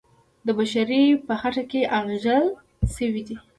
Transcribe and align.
د 0.45 0.47
بشر 0.57 0.89
په 1.25 1.33
خټه 1.41 1.63
کې 1.71 1.81
اغږل 1.97 2.45
سوی 2.95 3.21
دی. 3.27 3.35